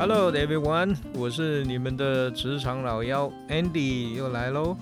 [0.00, 4.78] Hello everyone，我是你们的职场老妖 Andy 又来喽。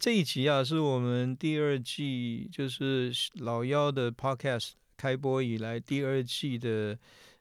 [0.00, 6.96] 这一集啊，是我们第二季，就是老妖的 Podcast 开播以来第二季的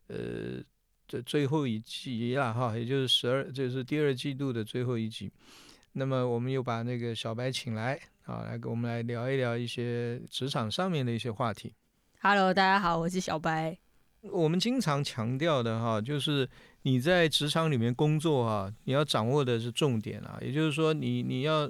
[0.07, 0.63] 呃
[1.07, 5.31] 的最后一集了，哈，也就是十二，就是第二季度的最后一集。
[5.93, 11.73] 那么我们又把那个小白请来啊，来跟我们来聊一聊一些职场上面的一些话题。
[12.19, 13.77] Hello，大家好，我是小白。
[14.21, 16.49] 我们经常强调的哈，就是
[16.83, 21.69] 你在职场里面工作啊，你要掌握的是重点啊，也就是说你你要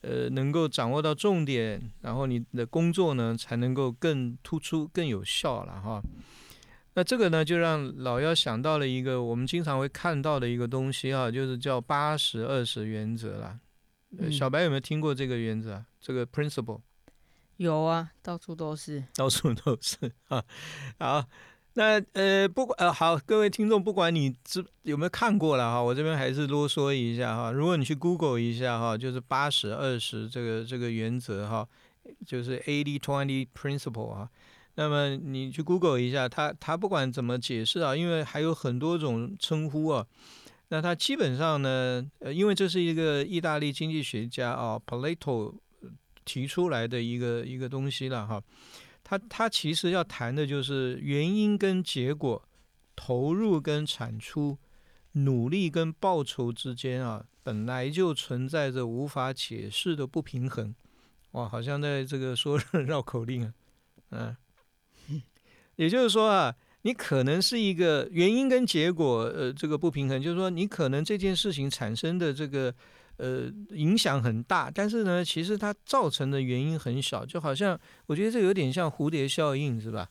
[0.00, 6.02] 呃能够掌握到重点，然后你的工作呢才能够更突出、更有效了哈。
[6.94, 13.58] 那这个呢，就让老妖想到了一个我们经常会看到的一个东西啊，就是叫八十二十原则啦。
[14.30, 15.86] 小白有没有听过这个原则啊？
[16.00, 16.80] 这个 principle？
[17.56, 19.02] 有啊，到处都是。
[19.16, 20.44] 到处都是啊。
[21.00, 21.24] 好，
[21.72, 27.50] 那呃，不管呃，好，各位听众，不管你知有没有看过了哈，我这边还是啰嗦一下哈。
[27.50, 31.68] 如果你去 Google 一下哈，就是八十二十这个这个原则哈，
[32.24, 34.30] 就是 eighty twenty principle 啊。
[34.76, 40.06] 那么你去 Google 一下，它它不管怎么解释啊，因为还有很多种称呼啊。
[40.68, 45.54] 那它基本上呢，呃，因为这是一个意大利经济学家啊，Plato
[46.24, 48.42] 提出来的一个一个东西了哈。
[49.04, 52.42] 他他其实要谈的就是原因跟结果、
[52.96, 54.58] 投入跟产出、
[55.12, 60.74] 努力跟报酬之间啊，本来就存在着无法解释的不平衡。
[61.32, 63.52] 哇，好像在这个说 绕口令啊，
[64.10, 64.36] 嗯，
[65.76, 72.74] 也就是说啊，你可能是一个原因跟结果，呃，这个不平衡，就是说你可能这件事情产生的这个
[73.16, 80.08] 呃影响很大，但是呢，其实它造成的原因很小，就好像我觉得这有点像蝴蝶效应，是吧？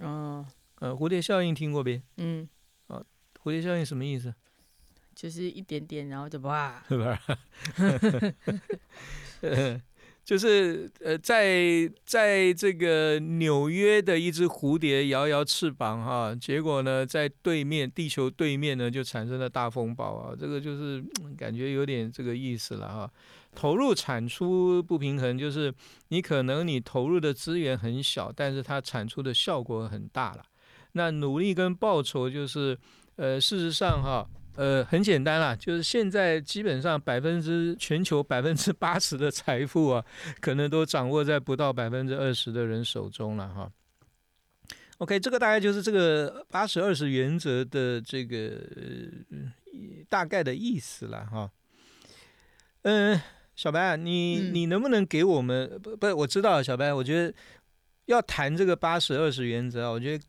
[0.00, 0.44] 嗯
[0.80, 2.02] 呃，蝴蝶效应听过没？
[2.16, 2.48] 嗯，
[2.88, 3.04] 哦
[3.42, 4.34] 蝴蝶效应什么意思？
[5.14, 7.20] 就是一点点，然后就哇，是吧？
[10.24, 21.04] 就是呃，在在这个纽约的一只蝴蝶摇摇翅膀哈，结果呢，在对面地球对面呢就产生了大风暴啊，这个就是
[21.36, 23.10] 感觉有点这个意思了哈。
[23.54, 25.72] 投入产出不平衡，就是
[26.08, 30.42] 你可能你投入的资源很小，但是它产出的效果很大了。
[30.92, 32.76] 那努力跟报酬就是，
[33.16, 34.26] 呃，事实上哈，
[34.56, 40.04] 呃，很简单啦，就是现在基本上百分之全球百分之八十的财富啊，
[40.40, 43.70] 可能都掌握在不到百分之二十的人手中了哈。
[44.98, 48.36] OK，这个大概就是这个八十二十原则的这个、
[49.32, 49.50] 呃、
[50.08, 51.50] 大概的意思了哈。
[52.82, 53.20] 嗯、
[53.56, 56.06] 小白啊，你嗯你能不能给我们不不？
[56.18, 57.34] 我知道，小白，我觉得
[58.04, 60.24] 要谈这个八十二十原则啊，我觉得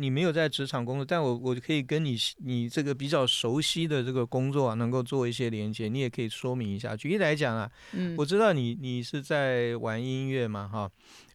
[0.00, 6.96] 你没有在职场工作，但我我可以跟你你这个比较熟悉的这个工作啊，能够做一些连接，你也可以说明一下。
[6.96, 10.88] 举例来讲啊，嗯，我知道你你是在玩音乐嘛，哈，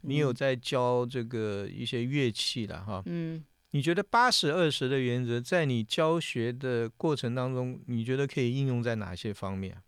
[0.03, 3.03] 你有嗯在教这个一些乐器的哈。
[3.05, 9.83] 嗯，你觉得八十二十的原则在你教学的过程当中，你觉得可以应用在哪些方面啊？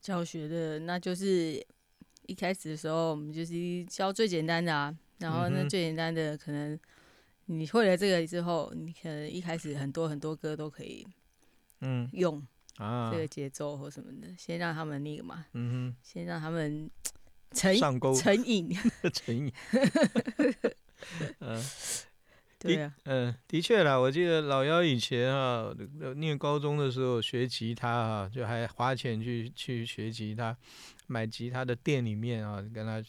[0.00, 1.64] 教学的那就是
[2.26, 6.76] 一开始的时候，我们就是教最简单的啊，然后那最简单的可能
[7.50, 11.06] 你会了这个之后，你可能一开始很多很多歌都可以
[11.80, 16.90] 嗯用啊这，个节奏或什么的，先让他们那个嘛，嗯先让他们
[17.52, 18.68] 成哼，上钩成瘾，
[19.12, 19.52] 成瘾。
[21.40, 21.60] 嗯
[22.60, 30.54] 对啊，嗯，的确啦，我记得老幺以前啊，呃念高中的时候学吉他啊，就还花钱去去学吉他，
[31.06, 33.02] 买吉他的店里面啊，跟他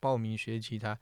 [0.00, 0.98] 报名学吉他。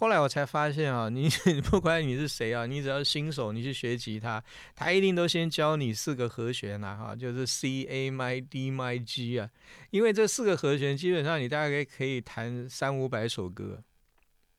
[0.00, 1.28] 后来我才发现啊， 你
[1.64, 4.42] 不管你是谁啊，你只要是新手，你去学吉他，
[4.74, 9.50] 他一定都先教你四个和弦啦，哈，就是 C A m y D m y G 啊，
[9.90, 13.82] 因为这四个和弦基本上你大概可以弹三五百首歌，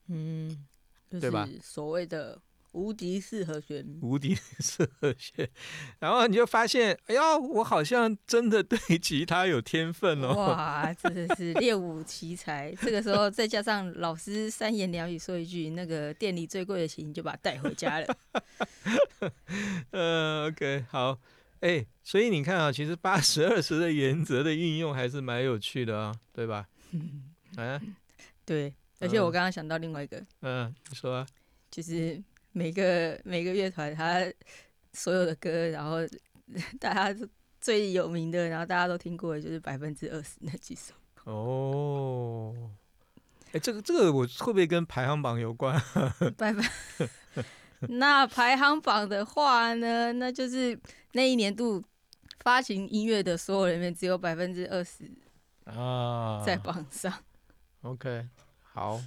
[0.06, 0.64] 嗯，
[1.10, 1.48] 对吧？
[1.60, 2.40] 所谓的
[2.72, 5.48] 无敌四和弦，无敌四和弦，
[5.98, 10.34] 然后你就发现，哎呀，我好像真的对吉他有天分哦。
[10.34, 12.74] 哇，真的是练武奇才。
[12.80, 18.16] 这个时候再加上老师三言两语说一句，那个店里最贵的琴就把它带回家了。
[19.92, 21.18] 呃，OK，好，
[21.60, 26.66] 哎，所以你看啊，其实八十二十的原则的运用还是蛮有趣的啊，对吧？
[27.56, 27.80] 啊，
[28.46, 31.26] 对，而且我嗯刚刚想到另外一个，嗯，你说啊，
[31.70, 32.22] 就是
[32.52, 34.20] 每个每个乐团他
[34.92, 35.98] 所有的歌，然后
[36.78, 37.26] 大家
[37.60, 40.92] 最有名的，然后大家都听过的就是百分之二十那几首。
[41.24, 42.54] 哦，
[43.52, 45.80] 哎，这个这个我会不会跟排行榜有关？
[46.36, 46.64] 百分
[47.88, 50.78] 那排行榜的话呢，那就是
[51.12, 51.82] 那一年度
[52.40, 55.10] 发行音乐的所有人里面，只有百分之二十
[55.64, 57.12] 啊，在榜上。
[57.82, 58.26] OK，
[58.62, 59.00] 好，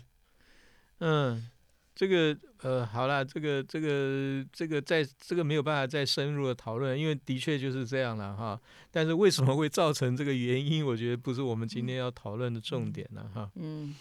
[1.00, 1.50] 嗯，
[1.96, 8.60] 这个呃，好啦，这个这个这个在这个没有办法再深入的讨论，因为的确就是这样了哈。
[8.92, 13.50] 但是为什么会造成这个原因，我觉得不是我们今天要讨论的重点了哈。
[13.56, 13.96] 嗯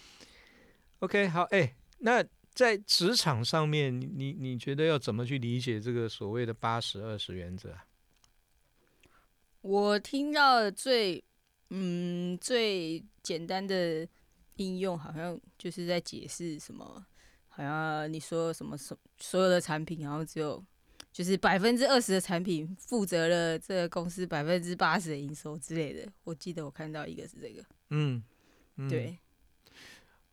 [0.99, 2.21] ，OK，好，哎，那
[2.53, 7.85] 在职场上面，你你你觉得要怎么去理解这个所谓的八十二十原则啊？
[9.61, 11.23] 我听到最
[11.69, 14.07] 嗯最简单的
[14.57, 17.05] 应用，好像就是在解释什么，
[17.55, 20.61] 好像你说什么所所有的产品，然后只有
[21.13, 26.05] 就是百分之二十的产品负责了这个公司百分之八十的营收之类的。
[26.25, 28.21] 我记得我看到一个是这个，嗯，
[28.75, 29.17] 嗯对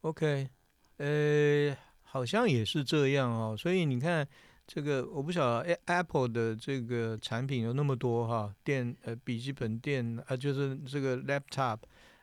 [0.00, 0.48] ，OK，
[0.96, 3.56] 呃，好像也是这样哦。
[3.56, 4.26] 所以你看，
[4.66, 11.78] 这个我不晓得，A-，Apple 的这个产品有那么多哈，电呃笔记本电啊、呃，就是这个 laptop，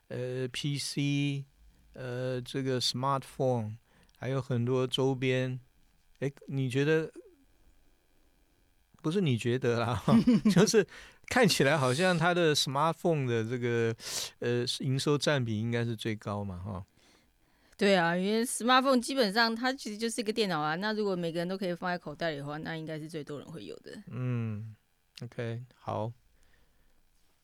[0.09, 1.45] 呃 PC，
[1.93, 3.75] 呃这个 smartphone，
[4.19, 5.59] 还有很多周边。
[6.19, 7.11] 哎，你觉得？
[9.01, 10.03] 不是你觉得啦，
[10.53, 10.85] 就是
[11.27, 13.95] 看起来好像它的 smartphone 的这个
[14.39, 16.85] 呃营收占比应该是最高嘛，哈。
[17.77, 20.75] 对啊，因为 smartphone 基本上它其实就是一个电脑啊。
[20.75, 24.03] 那如果每个人都可以放在口袋里的话，那应该是最多人会有的。
[24.11, 24.75] 嗯
[25.23, 26.11] ，OK，好。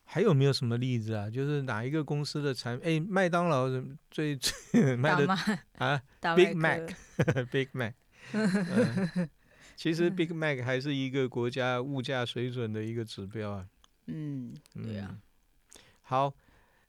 [0.05, 1.29] 还有没有什么例子啊？
[1.29, 3.67] 就是哪一个公司的产哎，麦当劳
[4.09, 5.27] 最最 卖的
[5.77, 6.01] 啊
[6.35, 7.93] ，Big Mac，Big Mac，
[8.33, 9.29] 嗯
[9.75, 13.65] 其实 Big Mac 还是一个国家物价水准的一个指标啊。
[14.07, 15.19] 嗯，对啊嗯，
[16.03, 16.33] 好，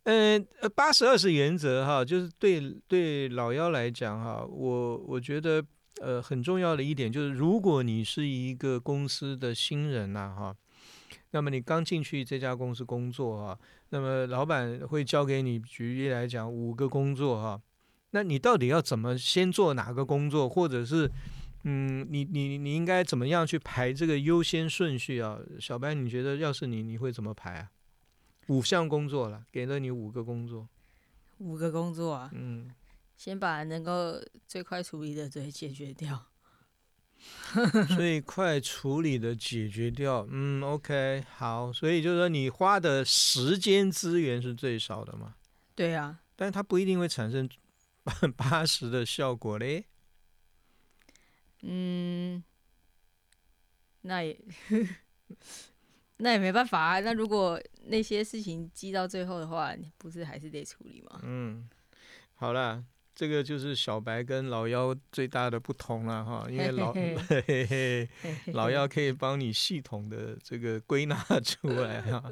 [0.05, 5.65] 嗯，呃，八十二是原则哈，就是对对老幺来讲哈，我我觉得
[6.01, 10.57] 呃很重要的一点就是，如果你是一个公司的新人呐、哈，
[11.37, 13.59] 那么你刚进去这家公司工作啊，
[13.91, 17.61] 那么老板会交给你，举例来讲五个工作哈，
[18.13, 21.13] 那你到底要怎么先做哪个工作，或者是
[21.65, 25.39] 嗯，你你你应该怎么样去排这个优先顺序啊？
[25.61, 27.71] 小白，你觉得要是你，你会怎么排啊？
[28.47, 30.67] 五项工作了，给了你五个工作，
[31.37, 32.71] 五个工作啊，嗯，
[33.15, 34.15] 先把能够
[34.49, 36.29] 最快处理的给解决掉。
[37.97, 45.35] 最快处理的解决掉，嗯，OK，好，所以就是说你花的时间资源是最少的嘛，
[45.75, 47.49] 对啊，但是它不一定会产生
[48.37, 49.85] 八十的效果嘞。
[51.63, 52.45] 嗯，
[54.03, 54.39] 那也
[56.19, 57.01] 那也没办法啊。
[57.01, 61.21] 那如果那些事情积到最后的话，你不是还是得处理吗？
[61.25, 61.69] 嗯，
[62.35, 62.85] 好啦，
[63.17, 72.23] 这个就是小白跟老幺最大的不同了哈，因为老嘿嘿嘿 嘿老幺可以帮你系统的这个归纳 出来哈，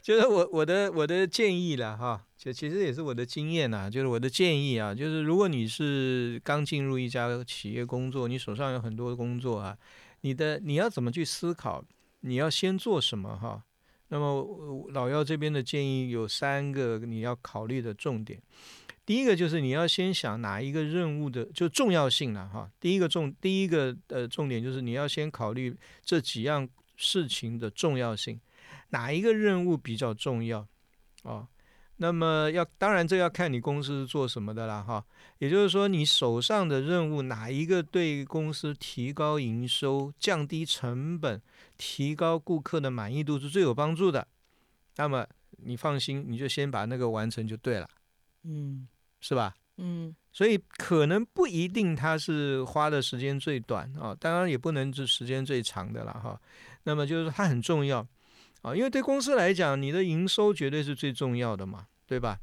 [0.00, 9.76] 就是我我的我的建议了哈，就其实也是我的经验呐，就是我的建议啊，就是如果你是刚进入一家企业工作，你手上有很多工作啊，
[10.22, 11.84] 你的你要怎么去思考，
[12.20, 13.62] 你要先做什么哈？
[14.08, 18.40] 那么呃老幺这边的建议有三个你要考虑的重点。
[19.04, 22.70] 第一个就是你要先想哪一个任务的就重要性了哈。
[22.78, 28.40] 第一个重第一个呃重点就是你要先考虑这几样事情的重要性，
[28.90, 30.66] 哪一个任务比较重要
[31.24, 31.48] 啊？
[31.96, 35.04] 那么要当然这要看你公司是做什么的啦哈。
[35.38, 41.40] 也就是说你手上的任务哪一个对公司提高营收、降低成本、
[41.76, 44.26] 提高顾客的满意度是最有帮助的，
[44.96, 45.26] 那么
[45.58, 47.88] 你放心，你就先把那个完成就对了。
[48.44, 48.88] 嗯
[49.22, 49.54] 是吧？
[49.78, 56.38] 嗯所以可能不一定他是花的时间最短啊，当然也不能是时间最长的了哈。
[56.84, 58.06] 那么就是它很重要
[58.62, 62.38] 啊，因为对公司来讲，你的营收绝对是最重要的嘛，对吧？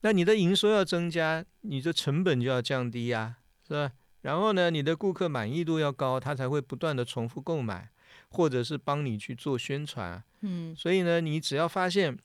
[0.00, 3.36] 那你的营收要增加，你的成本就要降低呀、
[3.66, 3.92] 是吧？
[4.22, 7.88] 然后呢，你的顾客满意度要高，他才会不断的重复购买，
[8.28, 10.24] 或者是帮你去做宣传啊。
[10.42, 12.16] 嗯所以呢，你只要发现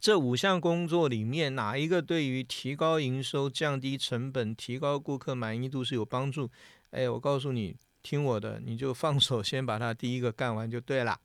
[0.00, 6.50] 这五项工作里面哪一个对于提高营收、降低成本、提高顾客满意度是有帮助，
[6.90, 11.20] 哎，我告诉你，听我的，你就放手先把它第一个干完就对了。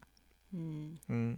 [0.52, 1.38] 嗯嗯，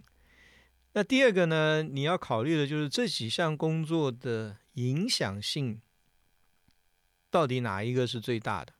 [0.92, 5.80] 那第二个呢，你要考虑的就是这几项工作的影响性，
[7.30, 8.72] 到底哪一个是最大的？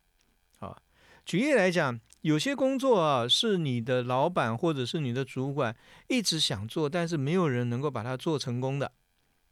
[0.60, 0.80] 啊，
[1.26, 5.74] 举例来讲，有些工作啊，是你的老板或者是你的主管
[6.08, 8.90] 一直想做，但是没有人能够把它做成功的。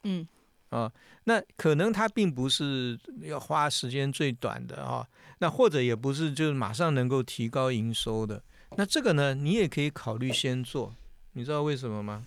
[0.03, 0.27] 嗯，
[0.71, 0.91] 啊，
[1.23, 5.07] 那可能他并不是要花时间最短的啊，
[5.39, 8.43] 那或者也不是就是马上能够提高营收的。
[8.77, 10.93] 那这个呢，你也可以考虑先做。
[11.35, 12.27] 你知道为什么吗？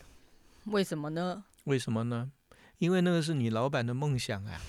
[0.67, 1.43] 为什么呢？
[1.65, 2.31] 为什么呢？
[2.77, 4.61] 因为那个是你老板的梦想啊。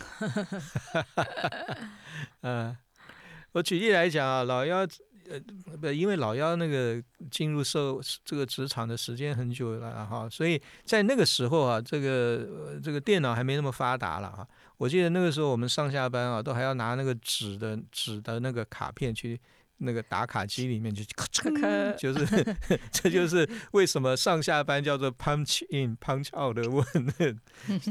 [2.43, 2.77] 嗯，
[3.53, 4.85] 我举例来讲啊，老幺
[5.31, 14.47] 呃不，因为老幺那个进入社这个职场的时间很久了哈，所以在那个时候啊，这个这个电脑还没那么发达了哈。
[14.77, 19.41] 我记得那个时候我们上下班啊，都还要拿那个纸的纸的那个卡片去。
[19.79, 22.57] 那个打卡机里面就咔嚓，就是
[22.91, 26.85] 这就是为什么上下班叫做 punch in punch out 的问，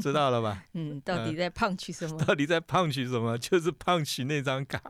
[0.00, 0.62] 知道了吧？
[0.74, 2.18] 嗯，到底在 punch 什么？
[2.24, 3.36] 到底在 punch 什么？
[3.38, 4.80] 就是 punch 那张卡。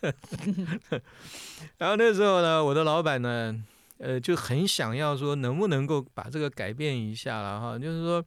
[1.78, 3.62] 然后那时候呢，我的老板呢。
[3.98, 7.78] 呃，就很想要说，能不能够把这个改变一下了哈？
[7.78, 8.24] 就是说，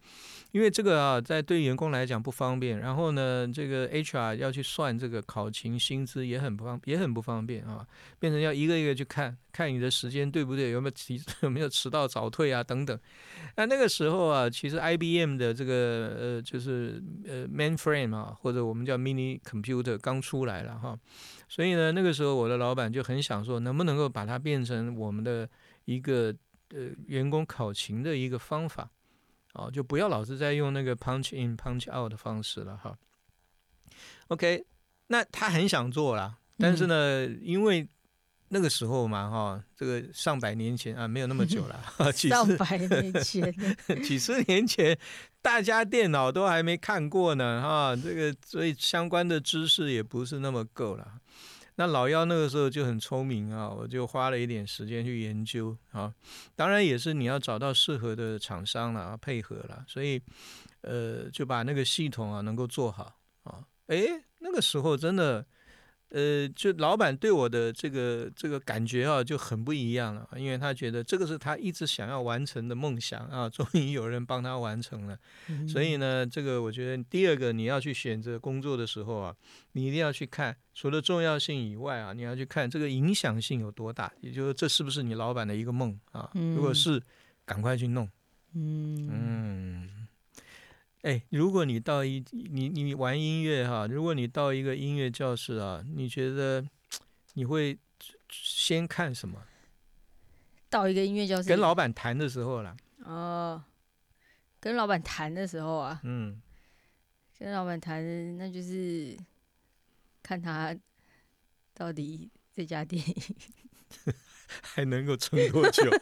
[0.51, 7.85] 因为这个啊，在对员工来讲不方便，然后呢，这个 HR 要去算这个考勤薪资也很不方，也很不方便啊，
[8.19, 12.97] 变成要一个一个去看看你的时间对不对，有没有迟 有没有迟到早退啊等等。
[13.55, 20.97] 那那个时候啊，其实 IBM 的这个呃，就是呃 mainframe 啊，或者我们叫 mini computer 刚出来了哈。
[21.47, 25.49] 所以呢，那个时候我的老板就很想说，能不能够把它变成我们的
[25.85, 26.33] 一个
[26.69, 28.89] 呃员工考勤的一个方法，
[29.53, 32.97] 哦，就不要老是在用那个 punch in punch out 的方式了哈。
[34.27, 34.63] OK，
[35.07, 37.89] 那他很想做啦，但是呢，因为
[38.51, 43.53] 那个时候嘛哈，这个上百年前啊，没有那么久了， 上百年前，
[44.03, 44.97] 几十年前。
[45.41, 51.13] 大家电脑都还没看过呢，哈，这个所以相关的知识也不是那么够了。
[51.75, 56.13] 那老妖那个时候就很聪明啊，我就花了一点时间去研究啊。
[56.55, 60.21] 当然也是你要找到适合的厂商了，配合了，所以
[60.81, 63.63] 呃就把那个系统啊能够做好啊。
[63.87, 65.45] 诶，那个时候真的。
[66.09, 75.17] 呃，就老板对我的这个这个感觉啊，就很不一样了，因为他觉得这个是他一直想要完成的梦想啊， 终于有人帮他完成了。
[75.67, 79.35] 所以呢，这个我觉得第二个你要去选择工作的时候啊，
[79.73, 86.31] 你一定要去看，除了重要性以外啊，你要去看这个影响性有多大，也就是这是不是你老板的一个梦啊？
[86.33, 87.01] 如果是，
[87.45, 88.09] 赶快去弄。
[88.55, 89.98] 嗯嗯。
[91.01, 96.67] 哎，如果你到一你你玩音乐哈，如果你到一个音乐教室啊，你觉得
[97.35, 97.77] 你会
[98.29, 99.41] 先看什么？
[100.69, 102.75] 到一个音乐教室，跟老板谈的时候啦。
[103.05, 103.63] 哦，
[104.59, 106.41] 跟老板谈的时候啊，嗯，
[107.37, 109.17] 跟老板谈，那就是
[110.21, 110.75] 看他
[111.73, 113.01] 到底这家店
[114.61, 115.83] 还能够撑多久。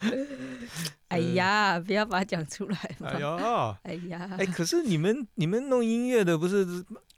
[1.08, 3.08] 哎呀，不要把它讲出来嘛！
[3.08, 6.64] 哎呀，哎呀，哎，可是你们你们弄音乐的不是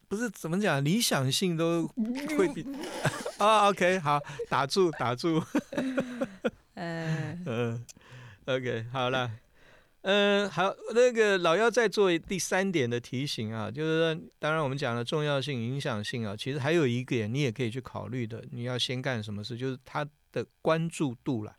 [0.09, 0.83] 不是怎么讲？
[0.85, 1.87] 理想性都
[2.37, 2.67] 会比
[3.39, 5.43] 啊？OK，好，打住打住。
[6.75, 7.87] 嗯嗯
[8.47, 9.31] ，OK，好了，
[10.01, 21.55] 嗯，好，那个老幺再做第三点的提醒啊，就是说，当然我们讲了重要性、影响性啊，其实还有一个点你也可以去考虑的，你要先干什么事，就是他的关注度了。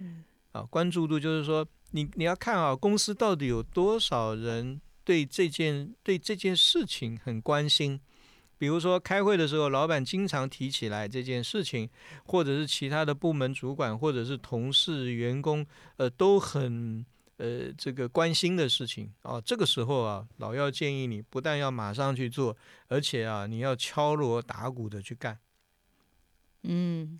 [0.00, 0.24] 嗯。
[0.52, 8.00] 啊，关注度就是说，你你要看啊，公司到底有多少人对这件对这件事情很关心。
[8.58, 11.90] 比如说开会的时候，老板经常提起来这件事情，
[12.26, 15.66] 或者是其他的部门主管，或者是同事、员工，
[15.96, 17.04] 呃，都很
[17.38, 19.40] 呃这个关心的事情啊。
[19.40, 22.56] 这个时候啊，老要建议你不但要马上去做，
[22.86, 25.36] 而且啊，你要敲锣打鼓的去干。
[26.62, 27.18] 嗯，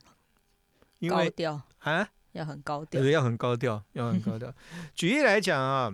[1.00, 1.34] 因为
[1.80, 2.08] 啊。
[2.32, 4.52] 要很高调，要很高调，要很高调。
[4.94, 5.92] 举例来讲啊，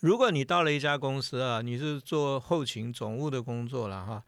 [0.00, 4.22] 如果你到了一家公司啊，你是做后勤总务的工作了哈，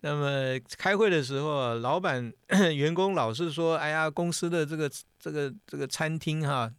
[0.00, 2.32] 那么开会的时候，老板
[2.74, 6.72] 员工老是说，哎呀，公司的这个这个这个餐厅哈，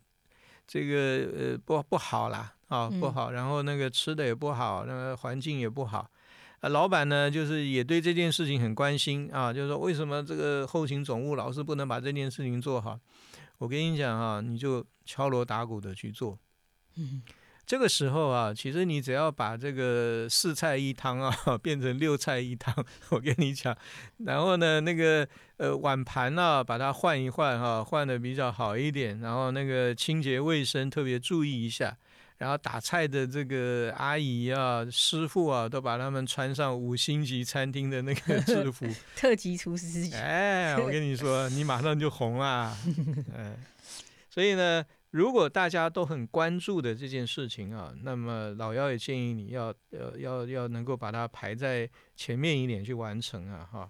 [0.67, 6.09] 这个呃不不好啦，啊不好，然后那个吃的也不好，那个环境也不好。
[6.61, 12.97] 啊，老板呢，就是也对这件事情很关心啊，就是说为什么这个后勤总务老是不能把这件事情做好？
[13.63, 16.37] 我跟你讲哈，你就敲锣打鼓的去做。
[16.97, 17.21] 嗯，
[17.65, 22.75] 这个时候啊，其实你只要把这个四菜一汤啊 变成六菜一汤，
[23.11, 23.73] 我跟你讲，
[24.25, 31.97] 然后呢，那个呃碗盘呢，把它换一换哈，换的比较好一点，然后那个清洁卫生特别注意一下，
[32.43, 38.85] 然后打菜的这个阿姨啊、师傅啊，都把他们穿上五星级餐厅的那个制 服，
[39.15, 40.13] 特级厨师。
[40.13, 42.77] 哎，我跟你说，你马上就红了。
[43.33, 43.55] 嗯，
[44.29, 53.89] 所以呢，如果大家都很关注的这件事情啊，那么老妖也建议你要要要要能够把它排在前面一点去完成啊，哈。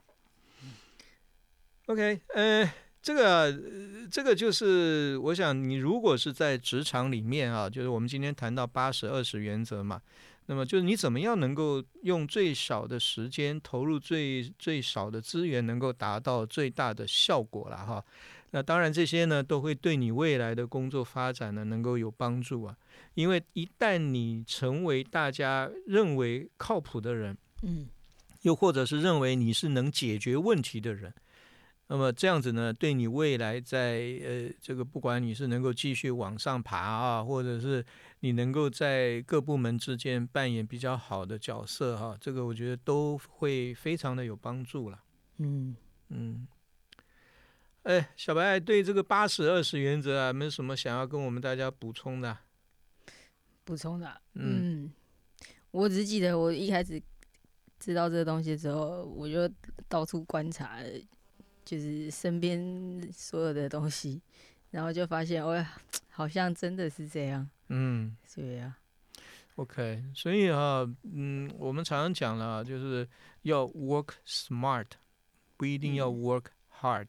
[1.88, 2.72] OK，呃。
[3.04, 3.62] 这个
[4.10, 10.02] 这个就是我想，你如果是在职场里面啊，就是我们今天谈到八十二十原则嘛，
[10.46, 18.02] 那么就是你怎么样能够用最少的时间投入最最少的资源，能够达到最大的效果了哈。
[18.52, 22.78] 那当然这些呢都会对你未来的工作发展呢能够有帮助啊，
[23.16, 27.90] 因为一旦你成为大家认为靠谱的人，嗯，
[28.44, 31.14] 又或者是认为你是能解决问题的人。
[31.88, 37.86] 那么这样子呢，对你未来在呃这个不管你是能够继续往上爬啊，或者是
[38.22, 45.04] 你能够在各部门之间扮演比较好的角色哈，这个我觉得都会非常的有帮助了。
[45.38, 45.76] 嗯
[46.10, 46.48] 嗯。
[47.84, 52.38] 哎，小白对这个八十二十原则啊，没有什么想要跟我们大家补充的？
[53.66, 54.90] 补充的，嗯，
[55.72, 57.00] 我只记得我一开始
[57.78, 59.48] 知道这个东西之后，我就
[59.90, 60.80] 到处观察。
[61.64, 64.22] 就是身边所有的东西，
[64.72, 65.66] 然后就发现，哦，
[66.10, 67.50] 好像真的是这样。
[67.70, 68.76] 嗯，对呀。
[69.56, 73.08] OK，所以啊，嗯，我们常常讲了，就是
[73.44, 74.88] 要 work smart，
[75.58, 76.46] 不一定要 work
[76.82, 77.08] hard。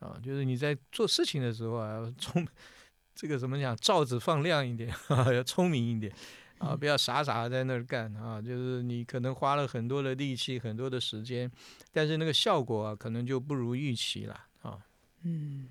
[0.00, 2.46] 啊，就是你在做事情的时候啊，聪
[3.14, 4.92] 这个怎么讲，罩子放亮一点，
[5.32, 6.12] 要聪明一点。
[6.58, 8.40] 啊，不要傻傻的在那儿干啊！
[8.40, 11.50] 就是你可能花了很多的力气、很多的时间，
[11.92, 14.78] 但是那个效果啊，可能就不如预期了啊。
[15.22, 15.68] 嗯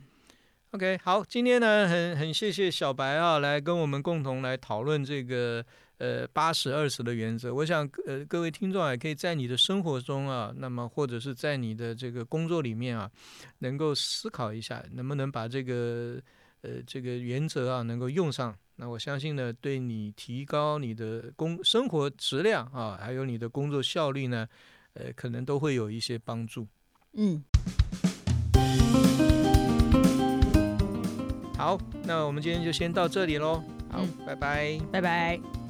[0.71, 5.65] ，OK，好，今天呢，很很谢谢小白啊，来跟我们共同来讨论这个
[5.97, 7.51] 呃八十二十的原则。
[7.51, 13.09] 我想呃各位听众也可以在你的生活中啊，那么或者是在你的这个工作里面啊，
[13.59, 16.21] 能够思考一下，能不能把这个
[16.61, 18.55] 呃这个原则啊，能够用上。
[18.77, 24.47] 那我相信呢，对你提高你的工生活质量啊，还有你的工作效率呢，
[24.93, 26.67] 呃，可能都会有一些帮助。
[27.13, 27.43] 嗯。
[31.57, 33.63] 好，那我们今天就先到这里喽。
[33.89, 35.64] 好，拜拜，拜拜。